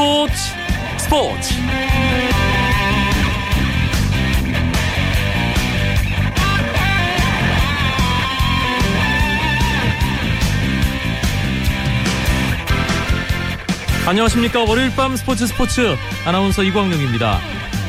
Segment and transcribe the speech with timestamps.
[0.00, 0.32] 스포츠
[0.96, 1.54] 스포츠.
[14.06, 14.64] 안녕하십니까.
[14.64, 15.94] 월요일 밤 스포츠 스포츠.
[16.24, 17.38] 아나운서 이광용입니다.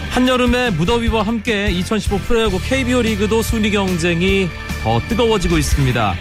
[0.10, 4.50] 한여름의 무더위와 함께 2015 프로야구 KBO 리그도 순위 경쟁이
[4.84, 6.16] 더 뜨거워지고 있습니다.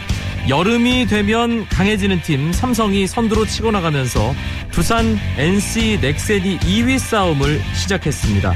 [0.49, 4.35] 여름이 되면 강해지는 팀 삼성이 선두로 치고 나가면서
[4.81, 8.55] 두산 NC 넥센이 2위 싸움을 시작했습니다.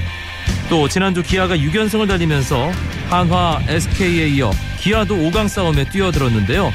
[0.71, 2.73] 또 지난주 기아가 6연승을 달리면서
[3.11, 4.51] 한화 SK에 이어
[4.81, 6.73] 기아도 5강 싸움에 뛰어들었는데요.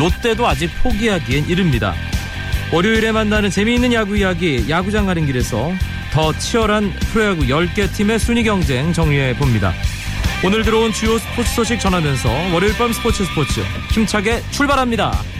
[0.00, 1.94] 롯데도 아직 포기하기엔 이릅니다.
[2.72, 5.72] 월요일에 만나는 재미있는 야구 이야기 야구장 가는 길에서
[6.12, 9.72] 더 치열한 프로야구 10개 팀의 순위 경쟁 정리해 봅니다.
[10.44, 13.60] 오늘 들어온 주요 스포츠 소식 전하면서 월요일 밤 스포츠 스포츠
[13.92, 15.37] 힘차게 출발합니다.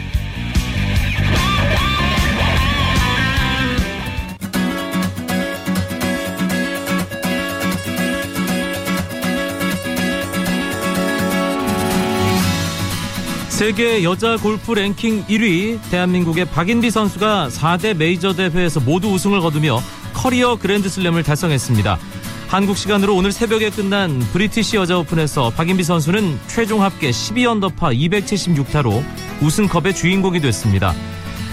[13.59, 19.83] 세계 여자 골프 랭킹 1위 대한민국의 박인비 선수가 4대 메이저 대회에서 모두 우승을 거두며
[20.15, 21.99] 커리어 그랜드슬램을 달성했습니다.
[22.47, 29.03] 한국 시간으로 오늘 새벽에 끝난 브리티시 여자 오픈에서 박인비 선수는 최종 합계 12언더파 276타로
[29.43, 30.95] 우승컵의 주인공이 됐습니다.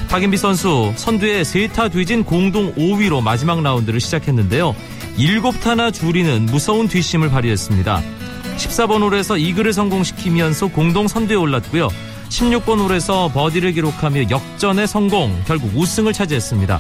[0.08, 4.76] 박인비 선수 선두에 세 타 뒤진 공동 5위로 마지막 라운드를 시작했는데요.
[5.18, 8.04] 7타나 줄이는 무서운 뒷심을 발휘했습니다.
[8.58, 11.90] 14번 홀에서 이글을 성공시키면서 공동 선두에 올랐고요.
[12.30, 16.80] 16번 홀에서 버디를 기록하며 역전에 성공, 결국 우승을 차지했습니다.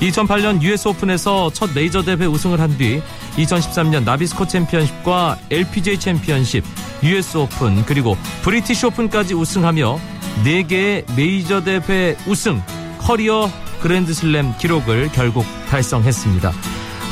[0.00, 3.00] 2008년 US 오픈에서 첫 메이저 대회 우승을 한 뒤
[3.36, 6.64] 2013년 나비스코 챔피언십과 LPGA 챔피언십,
[7.04, 9.98] US 오픈 그리고 브리티시 오픈까지 우승하며
[10.44, 12.60] 4개의 메이저 대회 우승,
[12.98, 16.52] 커리어 그랜드슬램 기록을 결국 달성했습니다.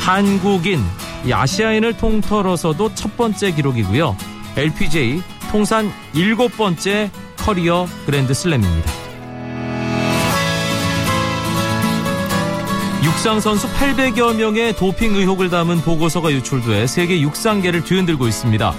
[0.03, 0.83] 한국인
[1.31, 4.17] 아시아인을 통틀어서도 첫 번째 기록이고요.
[4.57, 8.91] LPGA 통산 일곱 번째 커리어 그랜드 슬램입니다.
[13.05, 18.73] 육상 선수 800여 명의 도핑 의혹을 담은 보고서가 유출돼 세계 육상계를 뒤흔들고 있습니다.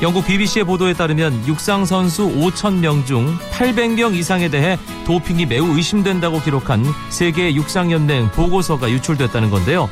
[0.00, 6.84] 영국 BBC의 보도에 따르면 육상 선수 5,000명 중 800명 이상에 대해 도핑이 매우 의심된다고 기록한
[7.08, 9.90] 세계 육상연맹 보고서가 유출됐다는 건데요.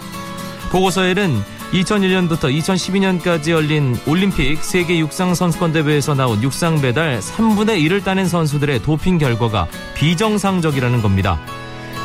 [0.71, 8.27] 보고서에는 2001년부터 2012년까지 열린 올림픽 세계 육상 선수권 대회에서 나온 육상 메달 3분의 1을 따낸
[8.29, 11.39] 선수들의 도핑 결과가 비정상적이라는 겁니다.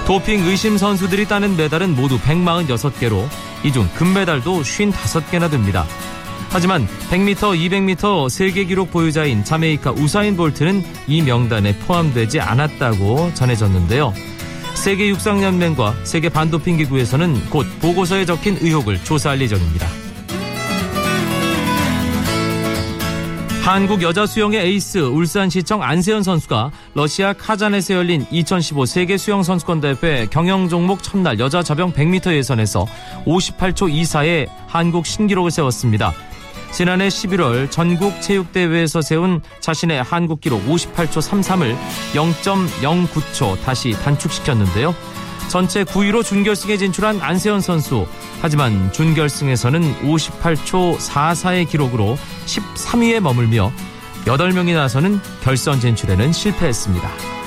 [0.07, 3.27] 도핑 의심 선수들이 따낸 메달은 모두 146개로
[3.63, 5.85] 이 중 금메달도 55개나 됩니다.
[6.49, 14.13] 하지만 100m, 200m 세계 기록 보유자인 자메이카 우사인 볼트는 이 명단에 포함되지 않았다고 전해졌는데요.
[14.75, 19.87] 세계 육상연맹과 세계 반도핑 기구에서는 곧 보고서에 적힌 의혹을 조사할 예정입니다.
[23.63, 30.25] 한국 여자 수영의 에이스 울산시청 안세현 선수가 러시아 카잔에서 열린 2015 세계 수영 선수권 대회
[30.25, 32.87] 경영 종목 첫날 여자 자병 100m 예선에서
[33.25, 36.11] 58초 24의 한국 신기록을 세웠습니다.
[36.71, 41.75] 지난해 11월 전국 체육대회에서 세운 자신의 한국 기록 58초 33을
[42.13, 44.95] 0.09초 다시 단축시켰는데요.
[45.49, 48.07] 전체 9위로 준결승에 진출한 안세현 선수.
[48.41, 53.71] 하지만 준결승에서는 58초 44의 기록으로 13위에 머물며
[54.25, 57.40] 8명이 나서는 결선 진출에는 실패했습니다.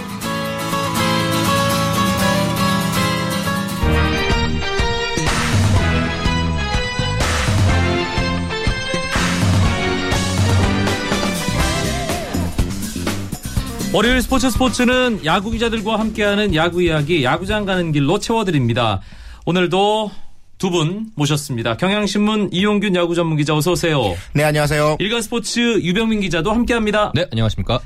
[13.94, 19.00] 월요일 스포츠 스포츠는 야구 기자들과 함께하는 야구 이야기 야구장 가는 길로 채워드립니다.
[19.47, 20.10] 오늘도
[20.59, 21.77] 두 분 모셨습니다.
[21.77, 24.16] 경향신문 이용균 야구 전문 기자 어서 오세요.
[24.33, 24.97] 네, 안녕하세요.
[24.99, 27.12] 일간 스포츠 유병민 기자도 함께합니다.
[27.15, 27.78] 네, 안녕하십니까.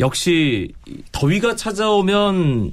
[0.00, 0.72] 역시
[1.12, 2.72] 더위가 찾아오면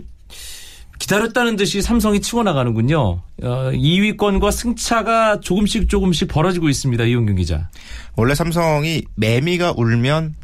[0.99, 3.21] 기다렸다는 듯이 삼성이 치고 나가는군요.
[3.43, 7.05] 어, 2위권과 승차가 조금씩 조금씩 벌어지고 있습니다.
[7.05, 7.69] 이용균 기자.
[8.17, 10.35] 원래 삼성이 매미가 울면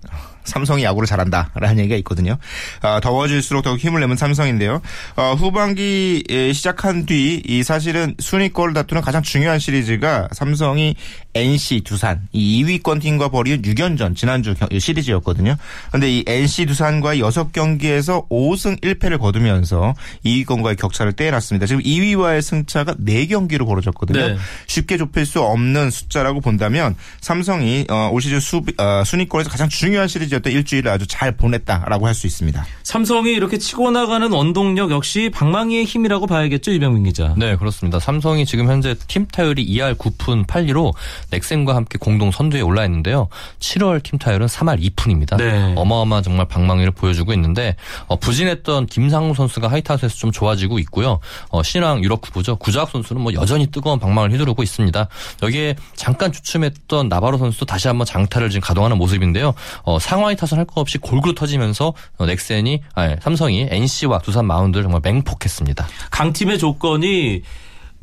[0.44, 2.38] 삼성이 야구를 잘한다라는 얘기가 있거든요.
[2.82, 4.82] 어, 더워질수록 더욱 힘을 내면 삼성인데요.
[5.16, 6.24] 어, 후반기
[6.54, 10.96] 시작한 뒤 이 사실은 순위권을 다투는 가장 중요한 시리즈가 삼성이
[11.34, 15.56] NC 두산 이 2위권 팀과 벌이는 6연전 지난주 시리즈였거든요.
[15.90, 19.94] 그런데 이 NC 두산과 6경기에서 5승 1패를 거두면서
[20.26, 21.66] 2위권과의 격차를 떼어놨습니다.
[21.66, 24.28] 지금 2위와의 승차가 4경기로 벌어졌거든요.
[24.28, 24.38] 네.
[24.68, 30.08] 쉽게 좁힐 수 없는 숫자라고 본다면 삼성이 어, 올 시즌 수, 어, 순위권에서 가장 중요한
[30.08, 32.66] 시리즈 비정규직이었던 일주일을 아주 잘 보냈다라고 할 수 있습니다.
[32.84, 37.34] 삼성이 이렇게 치고 나가는 원동력 역시 방망이의 힘이라고 봐야겠죠, 이병민 기자.
[37.38, 38.00] 네, 그렇습니다.
[38.00, 40.94] 삼성이 지금 현재 팀 타율이 2할 9푼 8리로
[41.30, 43.30] 넥센과 함께 공동 선두에 올라 있는데요.
[43.60, 45.38] 7월 팀 타율은 3할 2푼입니다.
[45.38, 45.74] 네.
[45.78, 47.76] 어마어마한 정말 방망이를 보여주고 있는데
[48.08, 51.20] 어, 부진했던 김상우 선수가 하이타트에서 좀 좋아지고 있고요.
[51.50, 52.58] 어, 신인왕 유력 후보죠.
[52.58, 55.08] 구자욱 선수는 뭐 여전히 뜨거운 방망이를 휘두르고 있습니다.
[55.44, 59.54] 여기에 잠깐 주춤했던 나바로 선수도 다시 한번 장타를 지금 가동하는 모습인데요.
[59.84, 64.84] 어, 상하위 타선 할 것 없이 골고루 터지면서 어, 넥센이 아니, 삼성이 NC와 두산 마운드를
[64.84, 65.88] 정말 맹폭했습니다.
[66.12, 67.42] 강팀의 조건이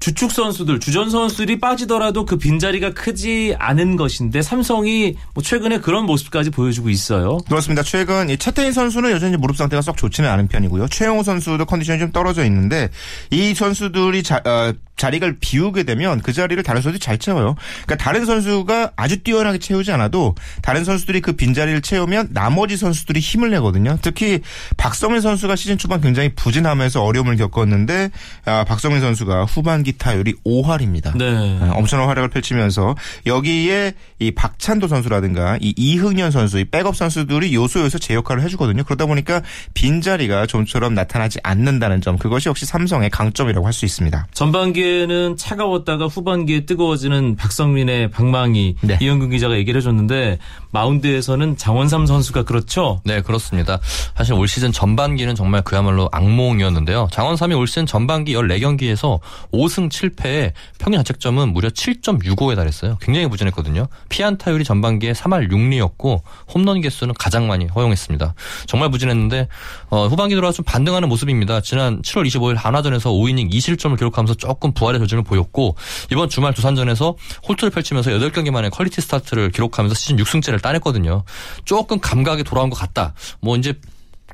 [0.01, 6.51] 주축 선수들, 주전 선수들이 빠지더라도 그 빈자리가 크지 않은 것인데 삼성이 뭐 최근에 그런 모습까지
[6.51, 7.39] 보여주고 있어요.
[7.49, 7.83] 그렇습니다.
[7.83, 10.87] 최근 이 채태인 선수는 여전히 무릎 상태가 썩 좋지는 않은 편이고요.
[10.87, 12.91] 최형우 선수도 컨디션이 좀 떨어져 있는데
[13.33, 17.55] 이 선수들이 자, 어, 자리를 비우게 되면 그 자리를 다른 선수들이 잘 채워요.
[17.87, 23.51] 그러니까 다른 선수가 아주 뛰어나게 채우지 않아도 다른 선수들이 그 빈자리를 채우면 나머지 선수들이 힘을
[23.51, 23.99] 내거든요.
[24.03, 24.41] 특히
[24.77, 28.11] 박성민 선수가 시즌 초반 굉장히 부진하면서 어려움을 겪었는데
[28.45, 31.17] 아, 박성민 선수가 후반기 타율이 5할입니다.
[31.17, 31.59] 네.
[31.73, 32.95] 엄청난 활약을 펼치면서
[33.25, 38.85] 여기에 이 박찬도 선수라든가 이 이흥년 선수, 이 백업 선수들이 요소요소 제 역할을 해주거든요.
[38.85, 39.41] 그러다 보니까
[39.73, 44.27] 빈자리가 좀처럼 나타나지 않는다는 점 그것이 역시 삼성의 강점이라고 할 수 있습니다.
[44.33, 48.99] 전반기에 는 차가웠다가 후반기에 뜨거워지는 박성민의 방망이 네.
[49.01, 50.39] 이영근 기자가 얘기를 해줬는데
[50.71, 53.01] 마운드에서는 장원삼 선수가 그렇죠.
[53.05, 53.79] 네, 그렇습니다.
[54.17, 57.09] 사실 올 시즌 전반기는 정말 그야말로 악몽이었는데요.
[57.13, 59.21] 장원삼이 올 시즌 전반기 14경기에서
[59.53, 62.99] 5승 7패에 평균 자책점은 무려 7.65에 달했어요.
[63.01, 63.89] 굉장히 부진했거든요.
[64.09, 66.21] 피안 타율이 전반기에 3할 6리였고
[66.53, 68.35] 홈런 개수는 가장 많이 허용했습니다.
[68.67, 69.49] 정말 부진했는데
[69.91, 71.61] 어, 후반기 들어와서 좀 반등하는 모습입니다.
[71.61, 75.77] 지난 7월 25일 한화전에서 5이닝 2실점을 기록하면서 조금 부활의 조짐을 보였고
[76.11, 77.17] 이번 주말 두산전에서
[77.49, 81.25] 호투를 펼치면서 8경기 만에 퀄리티 스타트를 기록하면서 시즌 6승째를 따냈거든요.
[81.65, 83.15] 조금 감각이 돌아온 것 같다.
[83.41, 83.75] 뭐 이제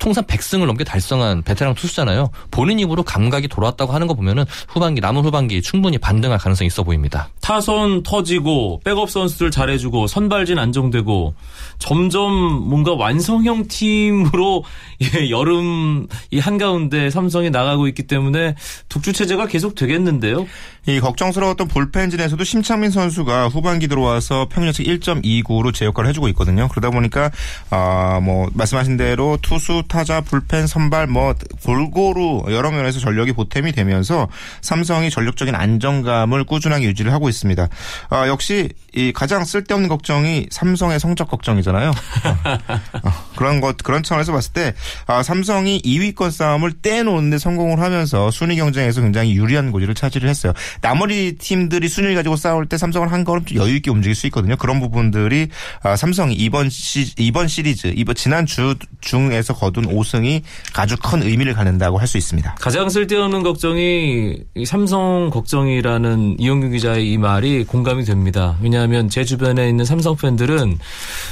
[0.01, 2.31] 통산 100승을 넘게 달성한 베테랑 투수잖아요.
[2.51, 7.29] 본인 입으로 감각이 돌아왔다고 하는 거 보면은 후반기 남은 후반기 충분히 반등할 가능성이 있어 보입니다.
[7.41, 11.35] 타선 터지고 백업 선수들 잘해주고 선발진 안정되고
[11.79, 14.65] 점점 뭔가 완성형 팀으로
[15.03, 18.57] 예, 여름 이 한가운데 삼성이 나가고 있기 때문에
[18.89, 20.47] 독주 체제가 계속 되겠는데요.
[20.87, 26.69] 이 걱정스러웠던 볼펜진에서도 심창민 선수가 후반기 들어와서 평균자책 1.29로 제 역할을 해주고 있거든요.
[26.69, 27.31] 그러다 보니까
[27.71, 34.29] 아뭐 말씀하신 대로 투수, 타자, 불펜, 선발 뭐 골고루 여러 면에서 전력이 보탬이 되면서
[34.61, 37.69] 삼성이 전력적인 안정감을 꾸준하게 유지를 하고 있습니다.
[38.11, 41.91] 아, 역시 이 가장 쓸데없는 걱정이 삼성의 성적 걱정이잖아요.
[41.91, 44.75] 어, 그런 것 그런 차원에서 봤을 때
[45.07, 50.53] 아, 삼성이 2위권 싸움을 떼놓는데 성공을 하면서 순위 경쟁에서 굉장히 유리한 고지를 차지를 했어요.
[50.81, 54.57] 나머지 팀들이 순위를 가지고 싸울 때 삼성은 한 걸음 좀 여유 있게 움직일 수 있거든요.
[54.57, 55.49] 그런 부분들이
[55.83, 60.43] 아, 삼성이 이번 시 이번 시리즈 이번 지난 주 중에서 거둔 5승이
[60.75, 62.55] 아주 큰 의미를 갖는다고 할 수 있습니다.
[62.61, 68.57] 가장 쓸데없는 걱정이 이 삼성 걱정이라는 이용규 기자의 이 말이 공감이 됩니다.
[68.61, 70.79] 왜냐하면 제 주변에 있는 삼성 팬들은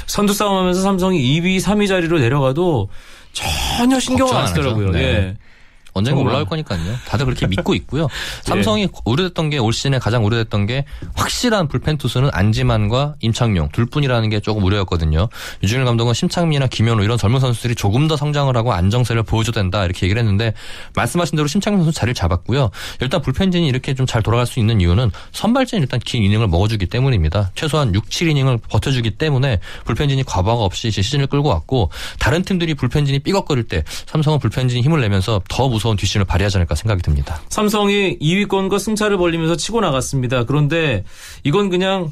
[0.07, 2.89] 선두 싸움하면서 삼성이 2위, 3위 자리로 내려가도
[3.31, 4.47] 전혀 신경을 안.
[4.47, 4.91] 쓰더라고요.
[4.91, 4.99] 네.
[5.01, 5.37] 예.
[5.93, 6.33] 언젠가 정말.
[6.33, 6.79] 올라올 거니까요.
[7.07, 8.07] 다들 그렇게 믿고 있고요.
[8.43, 10.85] 삼성이 우려됐던 게 올 시즌에 가장 우려됐던 게
[11.15, 15.29] 확실한 불펜 투수는 안지만과 임창용 둘뿐이라는 게 조금 우려였거든요.
[15.61, 20.05] 유준일 감독은 심창민이나 김현우 이런 젊은 선수들이 조금 더 성장을 하고 안정세를 보여줘야 된다 이렇게
[20.05, 20.53] 얘기를 했는데
[20.95, 22.69] 말씀하신 대로 심창민 선수 자리를 잡았고요.
[23.01, 27.51] 일단 불펜진이 이렇게 좀 잘 돌아갈 수 있는 이유는 선발진이 일단 긴 이닝을 먹어주기 때문입니다.
[27.55, 33.63] 최소한 6, 7이닝을 버텨주기 때문에 불펜진이 과부하가 없이 시즌을 끌고 왔고 다른 팀들이 불펜진이 삐걱거릴
[33.69, 37.41] 때 삼성은 불펜진이 힘을 내면서 더 무 서운 뒷심을 발휘하지 않을까 생각이 듭니다.
[37.49, 40.45] 삼성이 2위권과 승차를 벌리면서 치고 나갔습니다.
[40.45, 41.03] 그런데
[41.43, 42.09] 이건 그냥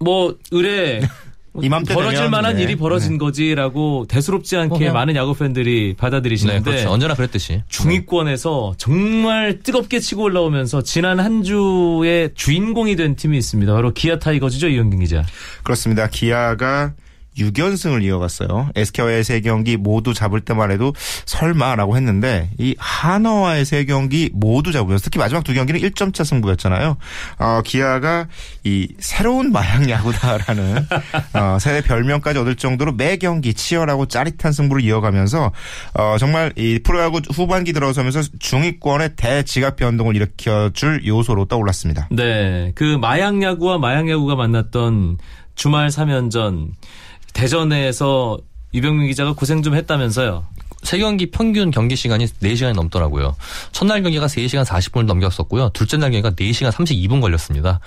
[0.00, 1.00] 뭐 의뢰
[1.62, 2.62] 이맘때 벌어질 만한 네.
[2.62, 6.90] 일이 벌어진 거지라고 대수롭지 않게 어, 많은 야구 팬들이 네, 받아들이시는데 그렇죠.
[6.90, 7.62] 언제나 그랬듯이.
[7.68, 13.72] 중위권에서 정말 뜨겁게 치고 올라오면서 지난 한 주의 주인공이 된 팀이 있습니다.
[13.72, 15.22] 바로 기아 타이거즈죠, 이현경 기자.
[15.62, 16.08] 그렇습니다.
[16.08, 16.94] 기아가
[17.38, 18.70] 6연승을 이어갔어요.
[18.74, 20.92] SK와의 세 경기 모두 잡을 때만 해도
[21.24, 26.96] 설마라고 했는데 이 한화와의 세 경기 모두 잡으면서 특히 마지막 두 경기는 1점차 승부였잖아요.
[27.38, 28.28] 어, 기아가
[28.64, 30.86] 이 새로운 마약 야구다라는
[31.34, 35.52] 어, 새 별명까지 얻을 정도로 매 경기 치열하고 짜릿한 승부를 이어가면서
[35.94, 42.08] 어, 정말 이 프로야구 후반기 들어서면서 중위권의 대지각 변동을 일으켜줄 요소로 떠올랐습니다.
[42.10, 42.72] 네.
[42.74, 45.18] 그 마약 야구와 마약 야구가 만났던
[45.54, 46.70] 주말 3연전
[47.32, 48.38] 대전에서
[48.72, 50.44] 이병민 기자가 고생 좀 했다면서요.
[50.92, 53.34] 세 경기 평균 경기 시간이 4시간이 넘더라고요.
[53.72, 55.70] 첫날 경기가 3시간 40분을 넘겼었고요.
[55.70, 57.80] 둘째 날 경기가 4시간 32분 걸렸습니다.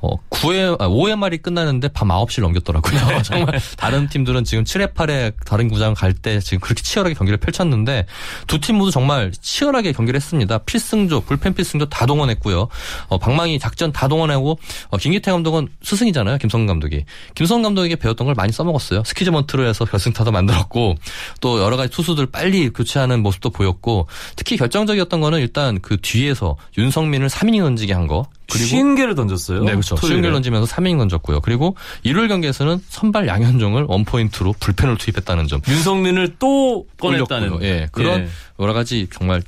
[0.00, 3.22] 어, 9회, 아, 5회 말이 끝나는데 밤 9시를 넘겼더라고요.
[3.26, 8.06] 정말 다른 팀들은 지금 7회, 8회 다른 구장 갈 때 지금 그렇게 치열하게 경기를 펼쳤는데
[8.46, 10.58] 두 팀 모두 정말 치열하게 경기를 했습니다.
[10.58, 12.68] 필승조, 불펜 필승조 다 동원했고요.
[13.08, 16.38] 어, 방망이 작전 다 동원하고 어, 김기태 감독은 스승이잖아요.
[16.38, 17.06] 김성근 감독이.
[17.34, 19.02] 김성근 감독에게 배웠던 걸 많이 써먹었어요.
[19.04, 20.94] 스퀴즈 번트로 해서 결승타도 만들었고
[21.40, 24.06] 또 여러 가지 투수들 빨리 교체하는 모습도 보였고
[24.36, 28.26] 특히 결정적이었던 거는 일단 그 뒤에서 윤성민을 3이닝 던지게 한 거.
[28.50, 29.64] 그리고 쉬운 개를 던졌어요.
[29.64, 29.96] 네, 그렇죠.
[29.96, 31.40] 쉬운 개를 던지면서 3이닝 던졌고요.
[31.40, 35.60] 그리고 일요일 경기에서는 선발 양현종을 원포인트로 불펜으로 투입했다는 점.
[35.66, 37.62] 윤성민을 또 꺼냈다는.
[37.62, 38.28] 예, 그런 예.
[38.60, 39.42] 여러 가지 정말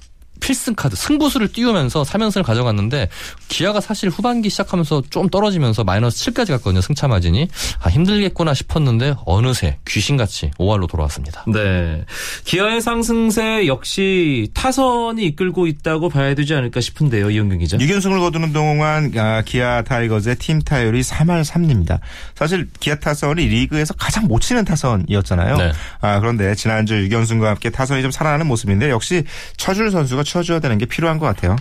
[0.45, 3.09] 필승 카드 승부수를 띄우면서 3연승을 가져갔는데
[3.49, 6.83] 기아가 사실 후반기 시작하면서 좀 떨어지면서 마이너스 7까지 갔거든요.
[6.83, 7.49] 승차 마진이.
[7.81, 11.47] 아, 힘들겠구나 싶었는데 어느새 귀신같이 5할로 돌아왔습니다.
[11.49, 12.05] 네.
[12.45, 17.31] 기아의 상승세 역시 타선이 이끌고 있다고 봐야 되지 않을까 싶은데요.
[17.31, 17.79] 이영경 기자.
[17.79, 22.01] 6연승을 거두는 동안 아, 기아 타이거즈의 팀 타율이 3할 3리입니다.
[22.35, 25.57] 사실 기아 타선이 리그에서 가장 못 치는 타선이었잖아요.
[25.57, 25.73] 네.
[26.03, 29.25] 아, 그런데 지난주 6연승과 함께 타선이 좀 살아나는 모습인데 역시
[29.57, 31.55] 쳐줄 선수가 쳐줘야 되는 게 필요한 것 같아요.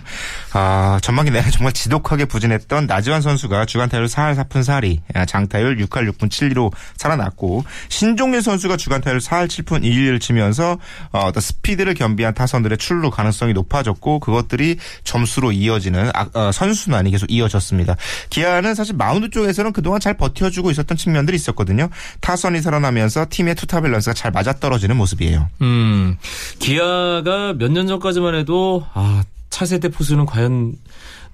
[0.52, 6.10] 아, 전반기 내내 정말 지독하게 부진했던 나지완 선수가 주간 타율 4할 4푼 4리, 장타율 6할
[6.10, 10.78] 6푼 7리로 살아났고 신종길 선수가 주간 타율 4할 7푼 1리를 치면서
[11.12, 17.30] 어, 떤 스피드를 겸비한 타선들의 출루 가능성이 높아졌고 그것들이 점수로 이어지는 아, 어, 선순환이 계속
[17.30, 17.96] 이어졌습니다.
[18.30, 21.88] 기아는 사실 마운드 쪽에서는 그동안 잘 버텨주고 있었던 측면들이 있었거든요.
[22.20, 25.48] 타선이 살아나면서 팀의 투타 밸런스가 잘 맞아떨어지는 모습이에요.
[25.62, 26.16] 음,
[26.58, 28.63] 기아가 몇 년 전까지만 해도
[28.94, 30.74] 아 차세대 포수는 과연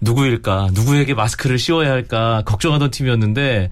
[0.02, 3.70] 누구일까 누구에게 마스크를 씌워야 할까 걱정하던 팀이었는데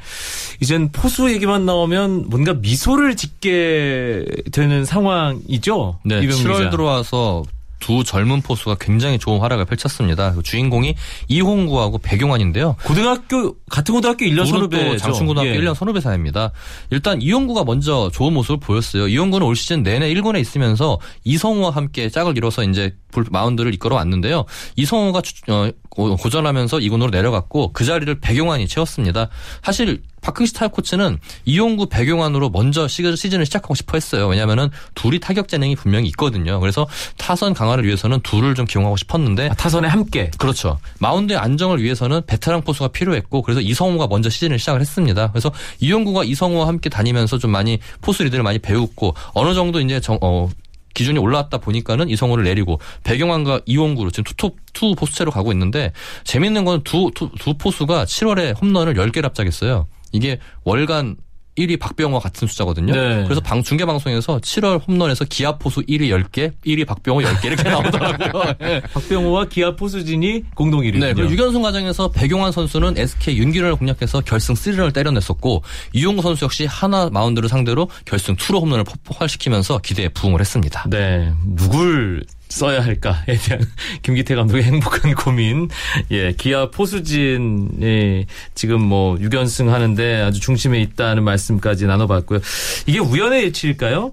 [0.60, 6.00] 이젠 포수 얘기만 나오면 뭔가 미소를 짓게 되는 상황이죠.
[6.04, 6.70] 네, 7월 기자.
[6.70, 7.44] 들어와서
[7.88, 10.34] 두 젊은 포수가 굉장히 좋은 활약을 펼쳤습니다.
[10.34, 10.94] 그 주인공이
[11.28, 12.76] 이홍구하고 백용환인데요.
[12.84, 15.58] 고등학교 같은 고등학교 1년 선후배 장충고등학교 예.
[15.58, 16.52] 1년 선후배 사입니다.
[16.90, 19.08] 일단 이홍구가 먼저 좋은 모습을 보였어요.
[19.08, 22.94] 이홍구는 올 시즌 내내 1군에 있으면서 이성우와 함께 짝을 이뤄서 이제
[23.30, 24.44] 마운드를 이끌어 왔는데요.
[24.76, 29.30] 이성우가 어, 고전하면서 2군으로 내려갔고 그 자리를 백용환이 채웠습니다.
[29.62, 34.26] 사실 박흥식 타격 코치는 이홍구 백용환으로 먼저 시즌을 시작하고 싶어 했어요.
[34.28, 36.60] 왜냐하면 둘이 타격 재능이 분명히 있거든요.
[36.60, 40.78] 그래서 타선 강화를 위해서는 둘을 좀 기용하고 싶었는데 아, 타선에 함께 그렇죠.
[41.00, 45.30] 마운드의 안정을 위해서는 베테랑 포수가 필요했고 그래서 이성우가 먼저 시즌을 시작을 했습니다.
[45.32, 50.18] 그래서 이홍구가 이성우와 함께 다니면서 좀 많이 포수 리드를 많이 배웠고 어느 정도 이제 정,
[50.20, 50.50] 어,
[50.92, 55.92] 기준이 올라왔다 보니까는 이성우를 내리고 백용환과 이홍구로 지금 투톱 투 포수 체제로 가고 있는데
[56.24, 59.86] 재밌는 건두두 두 포수가 7월에 홈런을 10개를 합작했어요.
[60.12, 61.16] 이게 월간
[61.58, 62.94] 1위 박병호와 같은 숫자거든요.
[62.94, 63.24] 네.
[63.24, 68.54] 그래서 방 중계 방송에서 7월 홈런에서 기아 포수 1위 10개, 1위 박병호 10개 이렇게 나오더라고요.
[68.60, 68.80] 네.
[68.92, 71.00] 박병호와 기아 포수진이 공동 1위군요.
[71.00, 71.14] 네.
[71.14, 75.62] 그리고 6연승 과정에서 백용환 선수는 SK 윤기련을 공략해서 결승 3런을 때려냈었고
[75.92, 80.84] 이용구 선수 역시 하나 마운드를 상대로 결승 2로 홈런을 폭발시키면서 기대에 부응을 했습니다.
[80.88, 81.32] 네.
[81.44, 83.64] 누굴 써야 할까에 대한
[84.02, 85.68] 김기태 감독의 행복한 고민.
[86.10, 92.40] 예, 기아 포수진이 지금 뭐 6연승 하는데 아주 중심에 있다는 말씀까지 나눠봤고요.
[92.86, 94.12] 이게 우연의 일치일까요?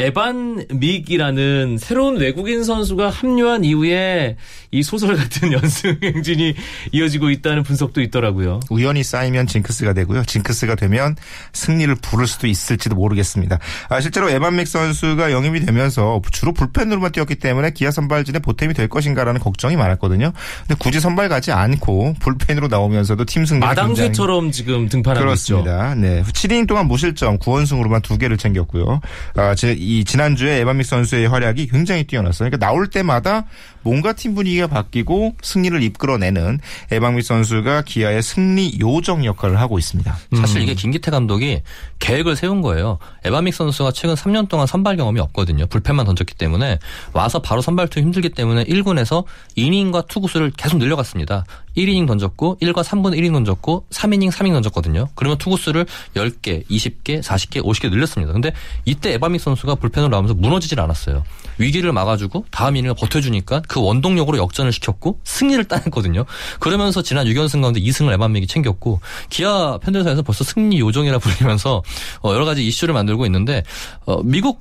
[0.00, 4.36] 에반 믹이라는 새로운 외국인 선수가 합류한 이후에
[4.70, 6.54] 이 소설 같은 연승 행진이
[6.92, 8.60] 이어지고 있다는 분석도 있더라고요.
[8.70, 10.22] 우연히 쌓이면 징크스가 되고요.
[10.22, 11.16] 징크스가 되면
[11.52, 13.58] 승리를 부를 수도 있을지도 모르겠습니다.
[13.88, 18.86] 아, 실제로 에반 믹 선수가 영입이 되면서 주로 불펜으로만 뛰었기 때문에 기아 선발진의 보탬이 될
[18.88, 20.32] 것인가라는 걱정이 많았거든요.
[20.60, 25.88] 근데 굳이 선발 가지 않고 불펜으로 나오면서도 팀 승리 마당쇠처럼 지금 등판하고 그렇습니다.
[25.88, 26.00] 있죠.
[26.00, 26.22] 네.
[26.22, 29.00] 7이닝 동안 무실점 9원승으로만 2개를 챙겼고요.
[29.34, 29.54] 아,
[29.88, 32.50] 이 지난주에 에바믹 선수의 활약이 굉장히 뛰어났어요.
[32.50, 33.46] 그러니까 나올 때마다
[33.88, 40.14] 뭔가 팀 분위기가 바뀌고 승리를 이끌어내는 에방미 선수가 기아의 승리 요정 역할을 하고 있습니다.
[40.36, 40.76] 사실 이게 음.
[40.76, 41.62] 김기태 감독이
[41.98, 42.98] 계획을 세운 거예요.
[43.24, 45.64] 에바믹 선수가 최근 3년 동안 선발 경험이 없거든요.
[45.68, 46.78] 불펜만 던졌기 때문에
[47.14, 49.24] 와서 바로 선발 투입 힘들기 때문에 1군에서
[49.56, 51.46] 이닝과 투구수를 계속 늘려갔습니다.
[51.74, 55.08] 1이닝 던졌고 1과 3분 1이닝 던졌고 3이닝 3이닝 던졌거든요.
[55.14, 58.34] 그러면 투구수를 10개, 20개, 40개, 50개 늘렸습니다.
[58.34, 58.52] 근데
[58.84, 61.24] 이때 에반 믹 선수가 불펜으로 나오면서 무너지질 않았어요.
[61.58, 66.24] 위기를 막아주고 다음 이닝을 버텨주니까 그 원동력으로 역전을 시켰고 승리를 따냈거든요.
[66.60, 71.82] 그러면서 지난 6연승 가운데 2승을 에반 믹이 챙겼고 기아 팬들 사이에서 벌써 승리 요정이라 불리면서
[72.22, 73.62] 어, 여러 가지 이슈를 만들고 있는데
[74.06, 74.60] 어, 미국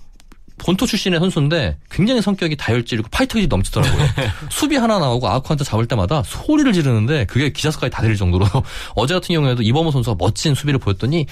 [0.57, 4.07] 본토 출신의 선수인데 굉장히 성격이 다혈질이고 파이터 기질이 넘치더라고요.
[4.49, 8.45] 수비 하나 나오고 아웃카운트 잡을 때마다 소리를 지르는데 그게 기자석까지 다 들릴 정도로
[8.95, 11.27] 어제 같은 경우에도 이범호 선수가 멋진 수비를 보였더니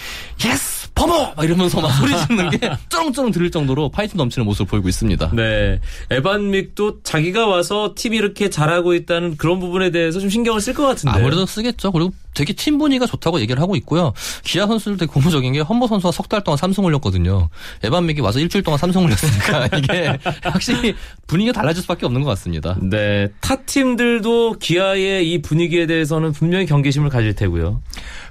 [0.45, 1.33] Yes 범호!
[1.35, 2.57] 막 이러면서 막 소리 지르는 게
[2.89, 5.31] 쩌렁쩌렁 들릴 정도로 파이팅 넘치는 모습을 보이고 있습니다.
[5.33, 5.79] 네.
[6.09, 10.85] 에반 믹도 자기가 와서 팀이 이렇게 잘하고 있다는 그런 부분에 대해서 좀 신경을 쓸 것
[10.87, 11.19] 같은데.
[11.19, 11.91] 아무래도 쓰겠죠.
[11.91, 14.13] 그리고 되게 팀 분위기가 좋다고 얘기를 하고 있고요.
[14.43, 17.49] 기아 선수들 되게 고무적인 게 험보 선수가 석 달 동안 삼성 올렸거든요.
[17.83, 20.95] 에반 믹이 와서 일주일 동안 삼성 올렸으니까 이게 확실히
[21.27, 22.75] 분위기가 달라질 수밖에 없는 것 같습니다.
[22.81, 23.27] 네.
[23.41, 27.81] 타 팀들도 기아의 이 분위기에 대해서는 분명히 경계심을 가질 테고요.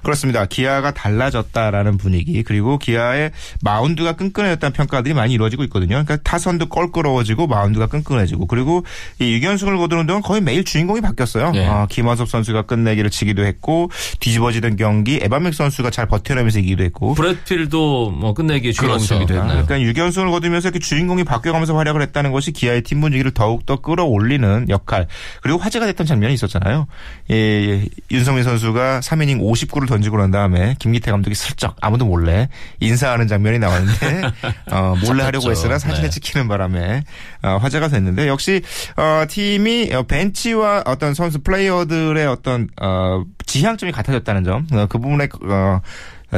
[0.03, 0.45] 그렇습니다.
[0.45, 3.31] 기아가 달라졌다라는 분위기 그리고 기아의
[3.61, 5.89] 마운드가 끈끈해졌다는 평가들이 많이 이루어지고 있거든요.
[6.03, 8.83] 그러니까 타선도 껄끄러워지고 마운드가 끈끈해지고 그리고
[9.19, 11.51] 이 6연승을 거두는 동안 거의 매일 주인공이 바뀌었어요.
[11.51, 11.67] 네.
[11.67, 18.11] 어, 김원섭 선수가 끝내기를 치기도 했고 뒤집어지던 경기 에반맥 선수가 잘 버텨내면서 이기기도 했고 브래필도
[18.11, 19.33] 뭐 끝내기 주인공이 그렇죠.
[19.33, 19.65] 했나요?
[19.65, 25.07] 그러니까 6연승을 거두면서 이렇게 주인공이 바뀌어가면서 활약을 했다는 것이 기아의 팀 분위기를 더욱더 끌어올리는 역할
[25.41, 26.87] 그리고 화제가 됐던 장면이 있었잖아요.
[27.31, 32.49] 예, 윤성민 선수가 3이닝 59를 던지고 난 다음에 김기태 감독이 슬쩍 아무도 몰래
[32.79, 34.21] 인사하는 장면이 나왔는데
[34.71, 35.55] 어, 몰래 하려고.
[35.55, 36.09] 했으나 사진에 네.
[36.09, 37.03] 찍히는 바람에
[37.43, 38.61] 어, 화제가 됐는데 역시
[38.97, 44.97] 어, 팀이 어, 벤치와 어떤 선수 플레이어들의 어떤 어, 지향점 이 같아졌다는 점, 어, 그
[44.99, 45.81] 부분에 어,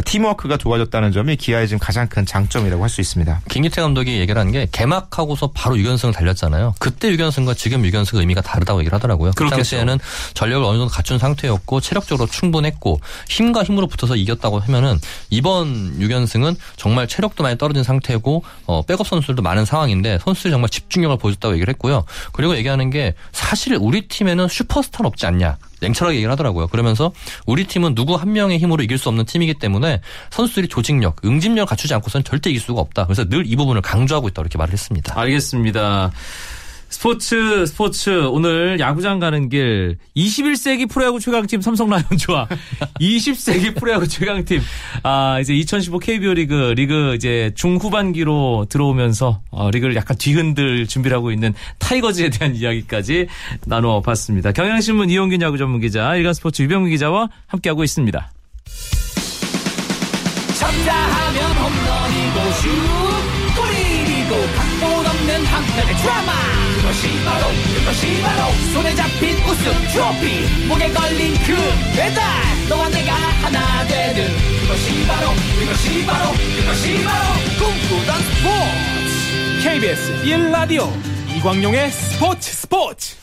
[0.06, 3.42] 팀워크가 좋아졌다는 점이 기아의 지금 가장 큰 장점이라고 할 수 있습니다.
[3.50, 6.76] 김기태 감독이 얘기를 한 게 개막하고서 바로 6연승을 달렸잖아요.
[6.80, 9.32] 그때 6연승과 지금 6연승의 의미가 다르다고 얘기를 하더라고요.
[9.32, 9.56] 그 그렇겠죠.
[9.78, 9.98] 당시에는
[10.36, 13.00] 전력을 어느 정도 갖춘 상태였고 체력적으로 충분했고
[13.30, 15.00] 힘과 힘으로 붙어서 이겼다고 하면은
[15.30, 21.18] 이번 6연승은 정말 체력도 많이 떨어진 상태고 어, 백업 선수들도 많은 상황인데 선수들이 정말 집중력을
[21.18, 22.04] 보여줬다고 얘기를 했고요.
[22.34, 25.58] 그리고 얘기하는 게 사실 우리 팀에는 슈퍼스타는 없지 않냐.
[25.82, 26.68] 냉철하게 얘기를 하더라고요.
[26.68, 27.12] 그러면서
[27.48, 31.94] 우리 팀은 누구 한 명의 힘으로 이길 수 없는 팀이기 때문에 선수들이 조직력, 응집력을 갖추지
[31.96, 33.06] 않고서는 절대 이길 수가 없다.
[33.06, 35.18] 그래서 늘 이 부분을 강조하고 있다 이렇게 말을 했습니다.
[35.20, 36.12] 알겠습니다.
[36.90, 42.48] 스포츠 스포츠 오늘 야구장 가는 길 21세기 프로야구 최강팀 삼성 라이온즈와
[43.00, 44.62] 20세기 프로야구 최강팀
[45.04, 51.32] 아 이제 2015 KBO 리그 리그 이제 중후반기로 들어오면서 어, 리그를 약간 뒤흔들 준비를 하고
[51.32, 53.28] 있는 타이거즈에 대한 이야기까지
[53.66, 54.52] 나누어 봤습니다.
[54.52, 58.32] 경향신문 이용균 야구 전문 기자, 일간 스포츠 유병규 기자와 함께 하고 있습니다.
[60.58, 63.07] 쳤다 하면 홈런이고 슛
[65.58, 66.34] 한편의 드라마
[66.76, 71.56] 그것이 바로 그것이 바로 손에 잡힌 우승 트로피 목에 걸린 그
[71.96, 72.24] 배달
[72.70, 74.28] 너와 내가 하나 되는
[74.62, 75.30] 그것이 바로
[75.60, 77.26] 그것이 바로 그것이 바로
[77.58, 80.88] 꿈꾸던 스포츠 KBS 1라디오
[81.36, 83.16] 이광용의 스포츠 스포츠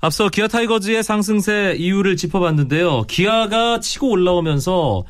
[0.00, 3.04] 앞서 기아 타이거즈의 상승세 이유를 짚어봤는데요.
[3.04, 5.04] 기아가 치고 올라오면서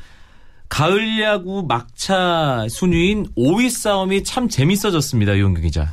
[0.67, 5.33] 가을 야구 막차 순위인 5위 싸움이 참 재밌어졌습니다.
[5.33, 5.91] 이용규 기자.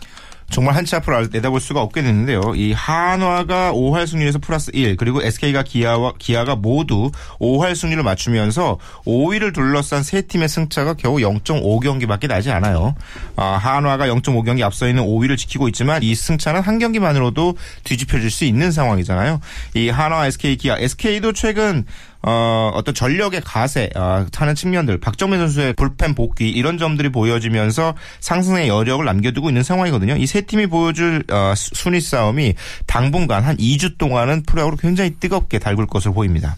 [0.51, 2.55] 정말 한치 앞으로 내다볼 수가 없게 됐는데요.
[2.55, 9.53] 이 한화가 5할 승률에서 플러스 1 그리고 SK가 기아와 기아가 모두 5할 승률을 맞추면서 5위를
[9.53, 12.95] 둘러싼 세 팀의 승차가 겨우 0.5경기밖에 나지 않아요.
[13.35, 18.71] 아, 한화가 0.5경기 앞서 있는 5위를 지키고 있지만 이 승차는 한 경기만으로도 뒤집혀질 수 있는
[18.71, 19.41] 상황이잖아요.
[19.75, 21.85] 이 한화, SK, 기아, SK도 최근
[22.29, 28.67] 어, 어떤 전력의 가세, 어, 하는 측면들, 박정민 선수의 불펜 복귀, 이런 점들이 보여지면서 상승의
[28.69, 30.17] 여력을 남겨두고 있는 상황이거든요.
[30.17, 32.55] 이 세 팀이 보여줄, 어, 수- 순위 싸움이
[32.87, 36.57] 당분간 한 2주 동안은 프로야구로 굉장히 뜨겁게 달굴 것으로 보입니다.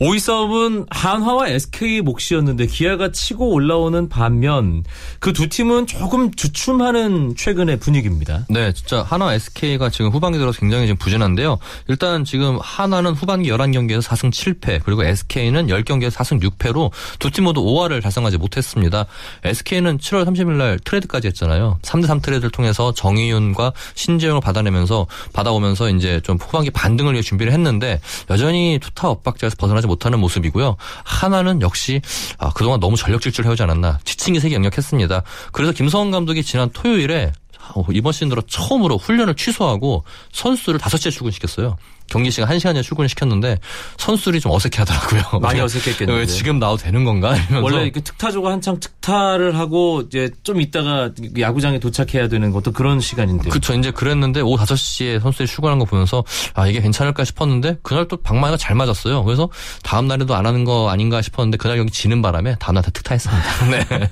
[0.00, 4.84] 5위 싸움은 한화와 SK 몫이었는데 기아가 치고 올라오는 반면
[5.20, 8.44] 그 두 팀은 조금 주춤하는 최근의 분위기입니다.
[8.50, 11.58] 네, 진짜 하나 SK가 지금 후반기 들어서 굉장히 지금 부진한데요.
[11.88, 17.62] 일단 지금 하나는 후반기 11경기에서 4승 7패, 그리고 SK는 10경기에서 4승 6패로 두 팀 모두
[17.62, 19.06] 5화를 달성하지 못했습니다.
[19.44, 21.78] SK는 7월 30일 날 트레이드까지 했잖아요.
[21.82, 28.00] 3대 3 트레이드를 통해서 정의윤과 신재영을 받아내면서 받아오면서 이제 좀 후반기 반등을 위해 준비를 했는데
[28.30, 30.76] 여전히 투타 엇박자에서 벗어나지 못하는 모습이고요.
[31.04, 32.00] 하나는 역시
[32.38, 35.22] 아, 그동안 너무 전력 질주를 해오지 않았나 지친 기색이 역력했습니다.
[35.52, 37.32] 그래서 김성원 감독이 지난 토요일에
[37.74, 41.76] 어, 이번 시즌 들어 처음으로 훈련을 취소하고 선수를 5시에 출근시켰어요.
[42.12, 43.56] 경기 시간 1시간 전에 출근을 시켰는데
[43.96, 45.40] 선수들이 좀 어색해 하더라고요.
[45.40, 46.26] 많이 어색했겠는데.
[46.26, 47.34] 지금 나와도 되는 건가?
[47.34, 53.00] 이러면서 원래 그 특타조가 한창 특타를 하고 이제 좀 있다가 야구장에 도착해야 되는 것도 그런
[53.00, 53.48] 시간인데.
[53.48, 53.72] 그쵸.
[53.72, 56.22] 이제 그랬는데 오후 5시에 선수들이 출근한 거 보면서
[56.52, 59.24] 아, 이게 괜찮을까 싶었는데 그날 또 방망이가 잘 맞았어요.
[59.24, 59.48] 그래서
[59.82, 63.66] 다음 날에도 안 하는 거 아닌가 싶었는데 그날 경기 지는 바람에 다음 날다 특타했습니다.
[63.72, 64.08] 네.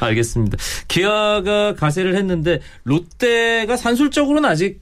[0.00, 0.56] 알겠습니다.
[0.88, 4.80] 기아가 가세를 했는데 롯데가 산술적으로는 아직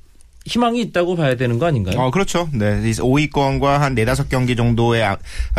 [0.48, 1.98] 희망이 있다고 봐야 되는 거 아닌가요?
[2.00, 2.48] 어, 그렇죠.
[2.52, 2.80] 네.
[2.82, 5.16] 5위권과 한 4, 5경기 정도의 아-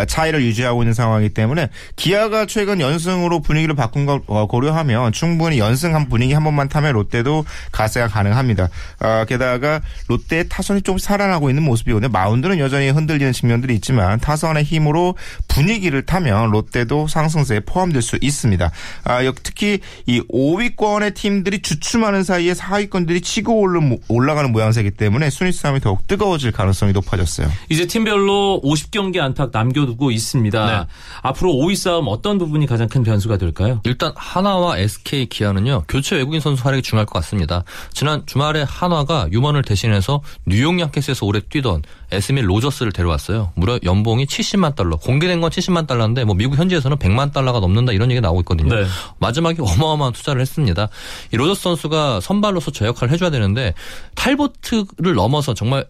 [0.08, 6.10] 차이를 유지하고 있는 상황이기 때문에 기아가 최근 연승으로 분위기를 바꾼 걸 어, 고려하면 충분히 연승한
[6.10, 8.69] 분위기 한 번만 타면 롯데도 가세가 가능합니다.
[8.99, 12.10] 어, 게다가 롯데의 타선이 좀 살아나고 있는 모습이거든요.
[12.12, 15.15] 마운드는 여전히 흔들리는 측면들이 있지만 타선의 힘으로
[15.47, 18.71] 분위기를 타면 롯데도 상승세에 포함될 수 있습니다.
[19.04, 25.30] 아, 역- 특히 이 5위권의 팀들이 주춤하는 사이에 4위권들이 치고 올라- 올라가는 모양새 이기 때문에
[25.30, 27.50] 순위 싸움이 더욱 뜨거워질 가능성이 높아졌어요.
[27.70, 30.65] 이제 팀별로 50경기 안팎 남겨두고 있습니다.
[30.65, 30.88] 네.
[31.22, 33.82] 앞으로 5위 싸움 어떤 부분이 가장 큰 변수가 될까요?
[33.84, 37.63] 일단 한화와 SK 기아는요 교체 외국인 선수 활약이 중요할 것 같습니다.
[37.94, 43.52] 지난 주말에 한화가 유먼을 대신해서 뉴욕 양키스에서 오래 뛰던 에스밀 로저스를 데려왔어요.
[43.56, 44.98] 무려 연봉이 70만 달러.
[44.98, 48.76] 공개된 건 70만 달러인데 뭐 미국 현지에서는 100만 달러가 넘는다 이런 얘기가 나오고 있거든요.
[48.76, 48.86] 네.
[49.19, 50.89] 마지막에 어마어마한 투자를 했습니다.
[51.34, 53.74] 이 로저스 선수가 선발로서 제 역할을 해줘야 되는데
[54.15, 55.86] 탈보트를 넘어서 정말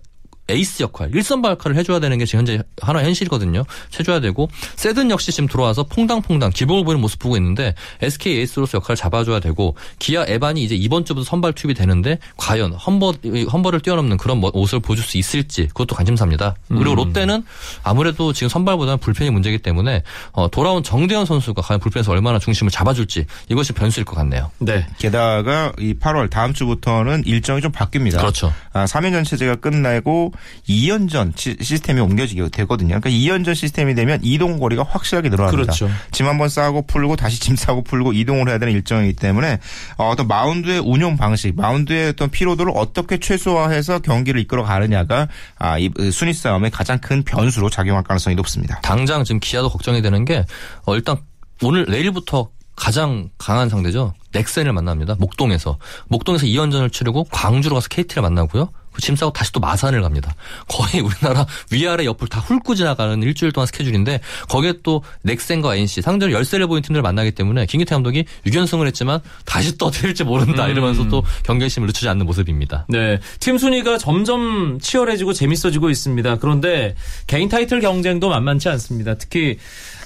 [0.49, 3.63] 에이스 역할, 1선발 역할을 해줘야 되는 게 지금 현재 한화 현실이거든요.
[3.99, 8.95] 해줘야 되고 세든 역시 지금 들어와서 퐁당퐁당 기복을 보이는 모습 보고 있는데 SK 에이스로서 역할을
[8.95, 13.13] 잡아줘야 되고 기아 에반이 이제 이번 주부터 선발 투입이 되는데 과연 험버
[13.51, 16.55] 험버를 뛰어넘는 그런 모- 모습을 보여줄 수 있을지 그것도 관심사입니다.
[16.67, 17.43] 그리고 롯데는
[17.83, 23.25] 아무래도 지금 선발보다는 불펜이 문제이기 때문에 어, 돌아온 정대현 선수가 과연 불펜에서 얼마나 중심을 잡아줄지
[23.49, 24.51] 이것이 변수일 것 같네요.
[24.59, 24.85] 네.
[24.97, 28.17] 게다가 이 8월 다음 주부터는 일정이 좀 바뀝니다.
[28.17, 28.53] 그렇죠.
[28.73, 30.31] 아, 3연전 체제가 끝나고
[30.67, 32.99] 2연전 시- 시스템이 옮겨지게 되거든요.
[32.99, 35.73] 그러니까 2연 전 시스템이 되면 이동 거리가 확실하게 늘어납니다.
[35.73, 35.89] 그렇죠.
[36.11, 39.59] 짐 한 번 싸고 풀고 다시 짐 싸고 풀고 이동을 해야 되는 일정이기 때문에
[39.97, 45.89] 어, 어떤 마운드의 운용 방식, 마운드의 어떤 피로도를 어떻게 최소화해서 경기를 이끌어 가느냐가 아, 이
[46.11, 48.79] 순위 싸움의 가장 큰 변수로 작용할 가능성이 높습니다.
[48.81, 50.45] 당장 지금 기아도 걱정이 되는 게
[50.85, 51.17] 어, 일단
[51.61, 54.13] 오늘 내일부터 가장 강한 상대죠.
[54.31, 55.15] 넥센을 만납니다.
[55.19, 55.77] 목동에서.
[56.07, 58.69] 목동에서 2연전을 치르고 광주로 가서 KT를 만나고요.
[58.99, 60.35] 그짐 싸고 다시 또 마산을 갑니다.
[60.67, 66.33] 거의 우리나라 위아래 옆을 다 훑고 지나가는 일주일 동안 스케줄인데 거기에 또 넥센과 NC 상대로
[66.33, 71.87] 열세를 보인 팀들을 만나기 때문에 김기태 감독이 6연승을 했지만 다시 떠들지 모른다 이러면서 또 경계심을
[71.87, 72.85] 늦추지 않는 모습입니다.
[72.89, 73.19] 네.
[73.39, 76.37] 팀 순위가 점점 치열해지고 재밌어지고 있습니다.
[76.39, 76.95] 그런데
[77.27, 79.15] 개인 타이틀 경쟁도 만만치 않습니다.
[79.15, 79.57] 특히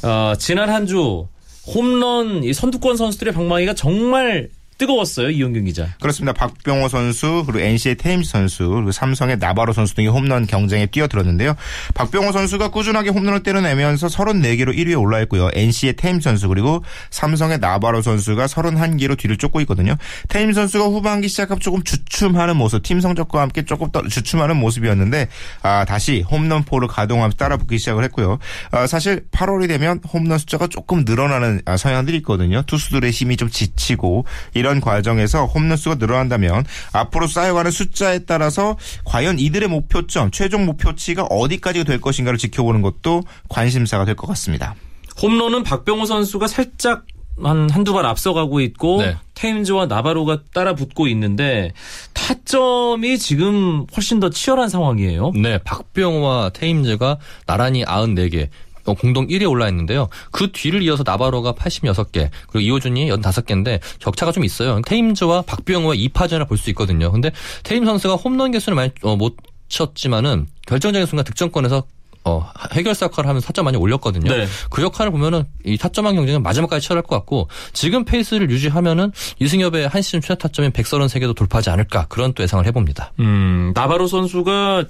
[0.03, 1.27] 어, 지난 한 주
[1.65, 5.29] 홈런 이 선두권 선수들의 방망이가 정말 뜨거웠어요.
[5.29, 5.87] 이용균 기자.
[5.99, 6.33] 그렇습니다.
[6.33, 11.55] 박병호 선수 그리고 NC의 테임스 선수 그리고 삼성의 나바로 선수 등이 홈런 경쟁에 뛰어들었는데요.
[11.93, 15.49] 박병호 선수가 꾸준하게 홈런을 때려내면서 34개로 1위에 올라 있고요.
[15.53, 19.95] NC의 테임스 선수 그리고 삼성의 나바로 선수가 31개로 뒤를 쫓고 있거든요.
[20.29, 25.27] 테임스 선수가 후반기 시작하면 조금 주춤하는 모습, 팀 성적과 함께 조금 더 주춤하는 모습이었는데
[25.61, 28.39] 아, 다시 홈런포를 가동하면서 따라붙기 시작을 했고요.
[28.71, 32.63] 아, 사실 8월이 되면 홈런 숫자가 조금 늘어나는 아, 성향들이 있거든요.
[32.63, 34.25] 투수들의 힘이 좀 지치고
[34.63, 41.83] 이런 과정에서 홈런 수가 늘어난다면 앞으로 쌓여가는 숫자에 따라서 과연 이들의 목표점, 최종 목표치가 어디까지
[41.83, 44.75] 될 것인가를 지켜보는 것도 관심사가 될 것 같습니다.
[45.21, 47.05] 홈런은 박병호 선수가 살짝
[47.41, 49.17] 한 한두 발 앞서가고 있고 네.
[49.33, 51.71] 테임즈와 나바로가 따라 붙고 있는데
[52.13, 55.31] 타점이 지금 훨씬 더 치열한 상황이에요.
[55.35, 58.49] 네, 박병호와 테임즈가 나란히 94개.
[58.85, 60.09] 어, 공동 1위에 올라 있는데요.
[60.31, 64.81] 그 뒤를 이어서 나바로가 86개, 그리고 이호준이 85개인데 격차가 좀 있어요.
[64.85, 67.11] 테임즈와 박병호의 2파전을 볼 수 있거든요.
[67.11, 67.31] 근데
[67.63, 69.35] 테임 선수가 홈런 개수는 많이 어, 못
[69.67, 71.83] 쳤지만은 결정적인 순간 득점권에서
[72.25, 74.31] 어, 해결사 역할을 하면서 타점 많이 올렸거든요.
[74.33, 74.47] 네.
[74.69, 80.01] 그 역할을 보면은 이 타점왕 경쟁은 마지막까지 치열할 것 같고 지금 페이스를 유지하면은 이승엽의 한
[80.01, 83.11] 시즌 최다 타점인 133개도 돌파하지 않을까 그런 또 예상을 해봅니다.
[83.19, 84.85] 음, 나바로 선수가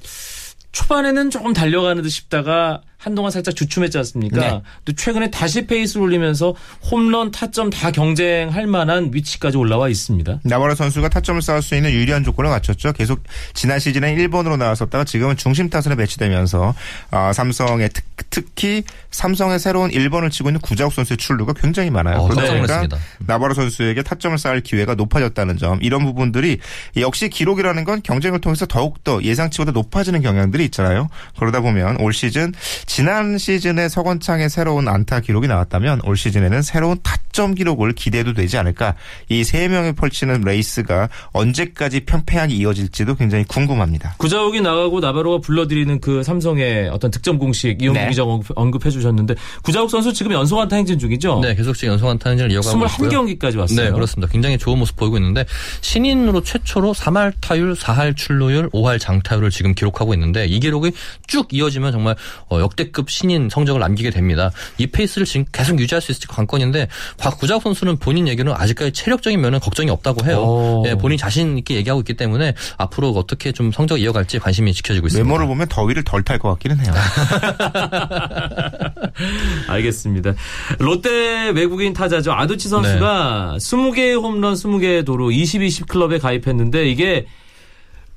[0.73, 4.39] 초반에는 조금 달려가는 듯 싶다가 한동안 살짝 주춤했지 않습니까?
[4.39, 4.61] 네.
[4.85, 6.55] 또 최근에 다시 페이스를 올리면서
[6.89, 10.39] 홈런, 타점 다 경쟁할 만한 위치까지 올라와 있습니다.
[10.43, 12.93] 나바로 선수가 타점을 쌓을 수 있는 유리한 조건을 갖췄죠.
[12.93, 13.21] 계속
[13.53, 16.73] 지난 시즌에 1번으로 나왔었다가 지금은 중심 타선에 배치되면서
[17.11, 17.89] 아, 삼성의
[18.29, 22.19] 특, 히 삼성의 새로운 1번을 치고 있는 구자욱 선수의 출루가 굉장히 많아요.
[22.19, 22.87] 어, 그러다 보니까.
[23.19, 26.59] 나바로 선수에게 타점을 쌓을 기회가 높아졌다는 점 이런 부분들이
[26.95, 31.09] 역시 기록이라는 건 경쟁을 통해서 더욱더 예상치보다 높아지는 경향들이 있잖아요.
[31.37, 32.53] 그러다 보면 올 시즌
[32.93, 38.95] 지난 시즌에 서건창의 새로운 안타 기록이 나왔다면 올 시즌에는 새로운 타점 기록을 기대해도 되지 않을까.
[39.29, 44.15] 이 세 명이 펼치는 레이스가 언제까지 팽팽하게 이어질지도 굉장히 궁금합니다.
[44.17, 48.09] 구자욱이 나가고 나바로가 불러들이는 그 삼성의 어떤 득점 공식 이용균 네.
[48.09, 51.39] 기자 언급, 해 주셨는데 구자욱 선수 지금 연속 안타 행진 중이죠?
[51.41, 53.09] 네, 계속 지금 연속 안타를 이어가고 있고요.
[53.09, 53.85] 21경기까지 왔어요.
[53.85, 54.31] 네, 그렇습니다.
[54.31, 55.45] 굉장히 좋은 모습 보이고 있는데
[55.81, 60.91] 신인으로 최초로 3할 타율, 4할 출루율, 5할 장타율을 지금 기록하고 있는데 이 기록이
[61.27, 62.15] 쭉 이어지면 정말
[62.49, 64.51] 어, 역대급 신인 성적을 남기게 됩니다.
[64.77, 66.87] 이 페이스를 지금 계속 유지할 수 있을지 관건인데
[67.23, 70.39] 박 구작 선수는 본인 얘기는 아직까지 체력적인 면은 걱정이 없다고 해요.
[70.41, 70.83] 오.
[70.85, 75.25] 예, 본인 자신 있게 얘기하고 있기 때문에 앞으로 어떻게 좀 성적 이어갈지 관심이 지켜지고 있습니다.
[75.25, 76.93] 외모를 보면 더위를 덜 탈 것 같기는 해요.
[79.69, 80.33] 알겠습니다.
[80.79, 82.33] 롯데 외국인 타자죠.
[82.33, 87.25] 아두치 선수가 20개의 홈런, 20개의 도루, 20-20 클럽에 가입했는데 이게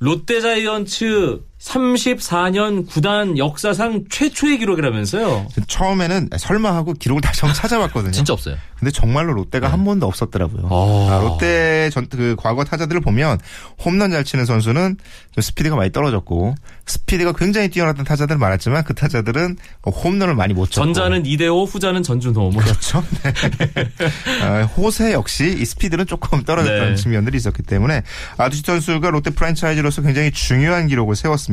[0.01, 5.47] 롯데 자이언츠 34년 구단 역사상 최초의 기록이라면서요.
[5.66, 8.12] 처음에는 설마 하고 기록을 다시 한번 찾아봤거든요.
[8.12, 8.57] 진짜 없어요.
[8.79, 10.69] 근데 정말로 롯데가 한 번도 없었더라고요.
[10.71, 11.09] 어.
[11.11, 13.38] 아, 롯데 전, 그 과거 타자들을 보면
[13.83, 14.97] 홈런 잘 치는 선수는
[15.33, 20.85] 좀 스피드가 많이 떨어졌고 스피드가 굉장히 뛰어났던 타자들 많았지만 그 타자들은 홈런을 많이 못 쳤고
[20.85, 22.51] 전자는 이대호, 후자는 전준호.
[22.51, 22.62] 뭐.
[22.62, 23.03] 그렇죠.
[23.23, 23.33] 네.
[24.45, 26.95] 아, 호세 역시 이 스피드는 조금 떨어졌던 네.
[26.97, 28.03] 측면들이 있었기 때문에
[28.37, 31.45] 아두시 선수가 롯데 프랜차이즈로서 굉장히 중요한 기록을 세웠습니다.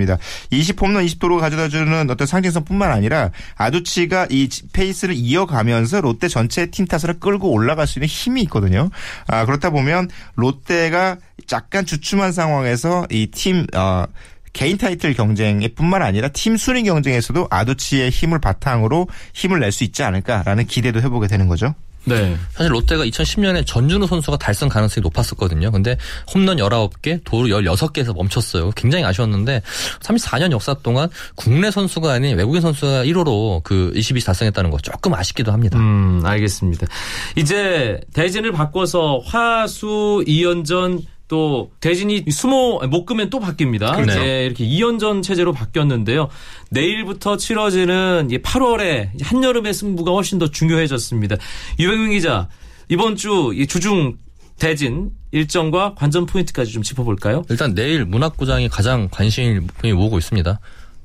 [0.51, 7.19] 20 홈런 20도로 가져다주는 어떤 상징성뿐만 아니라 아두치가 이 페이스를 이어가면서 롯데 전체 팀 타선을
[7.19, 8.89] 끌고 올라갈 수 있는 힘이 있거든요.
[9.27, 11.17] 아, 그렇다 보면 롯데가
[11.51, 14.06] 약간 주춤한 상황에서 이팀 어,
[14.53, 20.03] 개인 타이틀 경쟁에 뿐만 아니라 팀 순위 경쟁에서도 아두치의 힘을 바탕으로 힘을 낼 수 있지
[20.03, 21.73] 않을까라는 기대도 해보게 되는 거죠.
[22.06, 22.38] 네.
[22.52, 25.72] 사실 롯데가 2010년에 전준우 선수가 달성 가능성이 높았었거든요.
[25.72, 25.98] 근데
[26.34, 28.72] 홈런 19개, 도루 16개에서 멈췄어요.
[28.72, 29.62] 굉장히 아쉬웠는데
[30.02, 35.52] 34년 역사 동안 국내 선수가 아닌 외국인 선수가 1호로 그 22시 달성했다는 거 조금 아쉽기도
[35.52, 35.80] 합니다.
[35.80, 36.88] 음, 알겠습니다.
[37.36, 43.96] 이제 대진을 바꿔서 화수 2연전 또 대진이 수모 목금엔 또 바뀝니다.
[43.96, 44.19] 그렇죠.
[44.19, 46.30] 네, 이렇게 2연전 체제로 바뀌었는데요.
[46.69, 51.38] 내일부터 치러지는 8월에 한여름의 승부가 훨씬 더 중요해졌습니다.
[51.80, 52.50] 유병민 기자,
[52.88, 54.17] 이번 주이 주중
[54.60, 57.46] 대진 일정과 관전 포인트까지 좀 짚어볼까요?
[57.50, 59.60] 일단 내일 문학구장이 가장 관심이
[59.91, 60.60] 모으고 있습니다.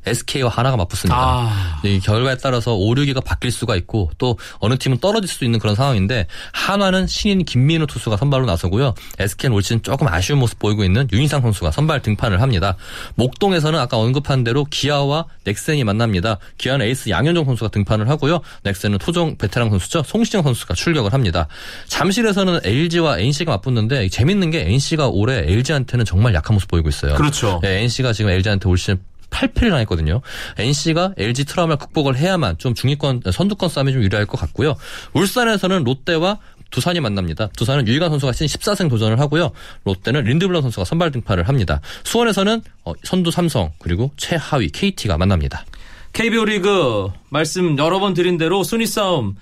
[0.08, 1.16] SK와 하나가 맞붙습니다.
[1.18, 1.80] 아.
[1.84, 5.74] 이 결과에 따라서 5, 6위가 바뀔 수가 있고 또 어느 팀은 떨어질 수도 있는 그런
[5.74, 8.94] 상황인데 한화는 신인 김민우 투수가 선발로 나서고요.
[9.18, 12.76] SK는 올 시즌 조금 아쉬운 모습 보이고 있는 윤희상 선수가 선발 등판을 합니다.
[13.14, 16.38] 목동에서는 아까 언급한 대로 기아와 넥센이 만납니다.
[16.58, 18.40] 기아는 에이스 양현종 선수가 등판을 하고요.
[18.62, 20.02] 넥센은 토종 베테랑 선수죠.
[20.04, 21.48] 송시정 선수가 출격을 합니다.
[21.86, 27.14] 잠실에서는 LG와 NC가 맞붙는데 재밌는 게 NC가 올해 LG한테는 정말 약한 모습 보이고 있어요.
[27.14, 27.60] 그렇죠.
[27.62, 30.20] 네, NC가 지금 LG한테 올 시즌 8패를 당했거든요.
[30.58, 34.74] NC가 LG 트라우마를 극복을 해야만 좀 중위권 선두권 싸움이 좀 유리할 것 같고요.
[35.12, 36.38] 울산에서는 롯데와
[36.70, 37.48] 두산이 만납니다.
[37.56, 39.52] 두산은 유희관 선수가 시즌 14승 도전을 하고요.
[39.84, 41.80] 롯데는 린드블럼 선수가 선발 등판을 합니다.
[42.04, 45.64] 수원에서는 어, 선두 삼성 그리고 최하위 KT가 만납니다.
[46.12, 49.36] KBO 리그 말씀 여러 번 드린 대로 순위 싸움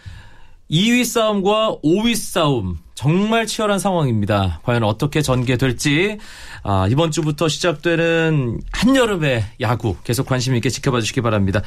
[0.71, 4.61] 2위 싸움과 5위 싸움 정말 치열한 상황입니다.
[4.65, 6.19] 과연 어떻게 전개될지
[6.63, 11.61] 아, 이번 주부터 시작되는 한여름의 야구 계속 관심 있게 지켜봐 주시기 바랍니다.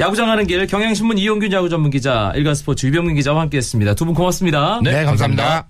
[0.00, 3.94] 야구장 하는 길 경향신문 이용균 야구 전문 기자 일간스포츠 유병민 기자와 함께했습니다.
[3.94, 4.80] 두 분 고맙습니다.
[4.82, 5.66] 네, 감사합니다.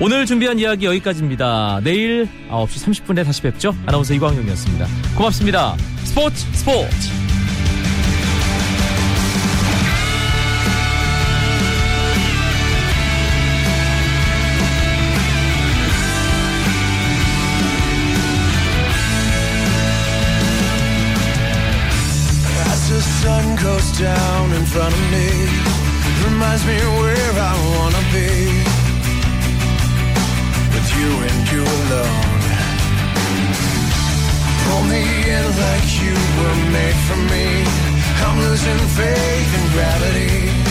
[0.00, 1.80] 오늘 준비한 이야기 여기까지입니다.
[1.84, 2.66] 내일 9시
[3.06, 3.76] 30분에 다시 뵙죠.
[3.86, 4.86] 아나운서 이광용이었습니다.
[5.16, 5.76] 고맙습니다.
[6.02, 7.23] 스포츠 스포츠.
[23.98, 25.28] Down in front of me,
[26.24, 28.30] reminds me where I wanna be.
[30.74, 32.42] With you and you alone.
[34.64, 35.02] Pull me
[35.36, 37.46] in like you were made for me.
[38.24, 40.63] I'm losing faith in gravity.